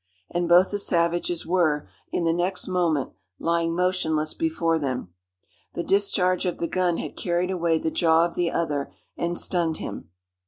[0.31, 5.13] and both the savages were, in the next moment, lying motionless before them.
[5.75, 9.77] The discharge of the gun had carried away the jaw of the other, and stunned
[9.77, 10.09] him.